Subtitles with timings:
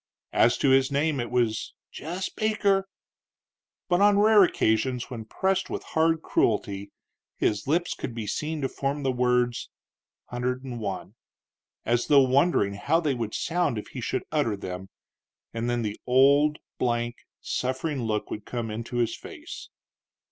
[0.33, 2.87] As to his name, it was "jess Baker;"
[3.87, 6.89] but on rare occasions, when pressed with hard cruelty,
[7.37, 9.69] his lips could be seen to form the words,
[10.31, 11.13] "Hunder'd'n One,"
[11.85, 14.89] as though wondering how they would sound if he should utter them,
[15.53, 19.69] and then the old blank, suffering look would come into his face.